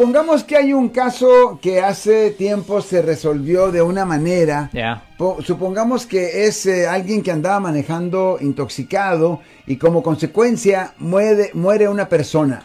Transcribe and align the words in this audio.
supongamos 0.00 0.44
que 0.44 0.56
hay 0.56 0.72
un 0.72 0.88
caso 0.88 1.58
que 1.60 1.82
hace 1.82 2.30
tiempo 2.30 2.80
se 2.80 3.02
resolvió 3.02 3.70
de 3.70 3.82
una 3.82 4.06
manera. 4.06 4.70
Yeah. 4.72 5.02
Po- 5.18 5.42
Supongamos 5.42 6.06
que 6.06 6.46
es 6.46 6.64
eh, 6.64 6.86
alguien 6.88 7.22
que 7.22 7.30
andaba 7.30 7.60
manejando 7.60 8.38
intoxicado 8.40 9.40
y 9.66 9.76
como 9.76 10.02
consecuencia 10.02 10.94
muere, 10.96 11.50
muere 11.52 11.86
una 11.86 12.08
persona. 12.08 12.62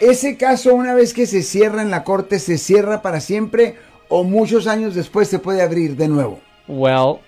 ¿Ese 0.00 0.36
caso 0.36 0.74
una 0.74 0.92
vez 0.92 1.14
que 1.14 1.26
se 1.26 1.44
cierra 1.44 1.82
en 1.82 1.90
la 1.92 2.02
corte 2.02 2.40
se 2.40 2.58
cierra 2.58 3.00
para 3.00 3.20
siempre 3.20 3.76
o 4.08 4.24
muchos 4.24 4.66
años 4.66 4.96
después 4.96 5.28
se 5.28 5.38
puede 5.38 5.62
abrir 5.62 5.94
de 5.94 6.08
nuevo? 6.08 6.40
Well, 6.66 7.18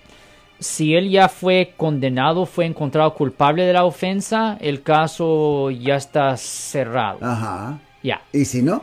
si 0.59 0.97
él 0.97 1.11
ya 1.11 1.29
fue 1.29 1.75
condenado, 1.77 2.45
fue 2.47 2.67
encontrado 2.67 3.15
culpable 3.15 3.63
de 3.65 3.73
la 3.73 3.85
ofensa, 3.85 4.59
el 4.61 4.83
caso 4.83 5.71
ya 5.71 5.95
está 5.95 6.37
cerrado. 6.37 7.19
Ajá. 7.23 7.79
Ya. 8.03 8.21
¿Y 8.33 8.45
si 8.47 8.61
no? 8.61 8.83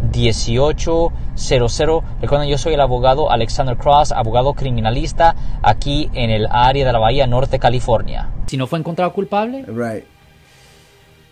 1-800-530-1800. 0.11 2.03
Recuerden, 2.21 2.49
yo 2.49 2.57
soy 2.57 2.73
el 2.73 2.81
abogado 2.81 3.31
Alexander 3.31 3.77
Cross, 3.77 4.11
abogado 4.11 4.53
criminalista 4.53 5.35
aquí 5.61 6.09
en 6.13 6.29
el 6.29 6.47
área 6.49 6.85
de 6.85 6.91
la 6.93 6.99
Bahía 6.99 7.27
Norte, 7.27 7.59
California. 7.59 8.29
Si 8.47 8.57
no 8.57 8.67
fue 8.67 8.79
encontrado 8.79 9.11
culpable, 9.13 9.63
Right. 9.67 10.03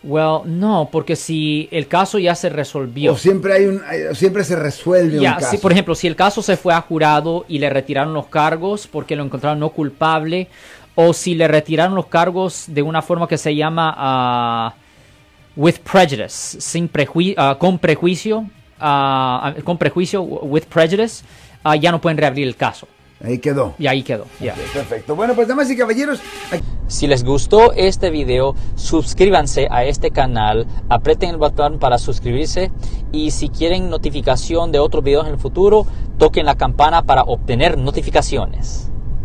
well, 0.02 0.40
no, 0.46 0.88
porque 0.90 1.16
si 1.16 1.68
el 1.70 1.86
caso 1.86 2.18
ya 2.18 2.34
se 2.34 2.48
resolvió. 2.48 3.12
O 3.12 3.16
siempre 3.16 3.52
hay 3.54 3.66
un, 3.66 3.82
siempre 4.14 4.44
se 4.44 4.56
resuelve 4.56 5.18
un 5.18 5.24
caso. 5.24 5.50
si, 5.50 5.58
por 5.58 5.72
ejemplo, 5.72 5.94
si 5.94 6.06
el 6.06 6.16
caso 6.16 6.40
se 6.42 6.56
fue 6.56 6.72
a 6.74 6.80
jurado 6.80 7.44
y 7.48 7.58
le 7.58 7.68
retiraron 7.70 8.14
los 8.14 8.26
cargos 8.26 8.86
porque 8.86 9.16
lo 9.16 9.24
encontraron 9.24 9.60
no 9.60 9.70
culpable, 9.70 10.48
o 10.94 11.12
si 11.12 11.34
le 11.34 11.46
retiraron 11.48 11.94
los 11.94 12.06
cargos 12.06 12.64
de 12.68 12.82
una 12.82 13.00
forma 13.02 13.28
que 13.28 13.38
se 13.38 13.54
llama 13.54 13.94
ah, 13.96 14.74
with 15.56 15.76
prejudice, 15.80 16.60
sin 16.60 16.90
prejui- 16.90 17.34
ah, 17.36 17.56
con 17.58 17.78
prejuicio, 17.78 18.46
ah, 18.80 19.54
con 19.64 19.78
prejuicio, 19.78 20.22
with 20.22 20.64
prejudice, 20.64 21.24
ah, 21.64 21.76
ya 21.76 21.90
no 21.92 22.00
pueden 22.00 22.18
reabrir 22.18 22.46
el 22.46 22.56
caso. 22.56 22.86
Ahí 23.22 23.38
quedó. 23.38 23.74
Y 23.78 23.86
ahí 23.86 24.02
quedó. 24.02 24.24
ya. 24.40 24.54
Perfecto. 24.72 25.14
Bueno, 25.14 25.34
pues 25.34 25.46
damas 25.46 25.70
y 25.70 25.76
caballeros, 25.76 26.20
aquí- 26.50 26.64
Si 26.86 27.06
les 27.06 27.22
gustó 27.22 27.72
este 27.74 28.08
video, 28.10 28.54
suscríbanse 28.76 29.68
a 29.70 29.84
este 29.84 30.10
canal, 30.10 30.66
aprieten 30.88 31.30
el 31.30 31.36
botón 31.36 31.78
para 31.78 31.98
suscribirse 31.98 32.72
y 33.12 33.30
si 33.30 33.48
quieren 33.50 33.90
notificación 33.90 34.72
de 34.72 34.78
otros 34.80 35.04
videos 35.04 35.26
en 35.26 35.34
el 35.34 35.38
futuro, 35.38 35.86
toquen 36.18 36.46
la 36.46 36.56
campana 36.56 37.02
para 37.02 37.22
obtener 37.22 37.76
notificaciones. 37.78 38.90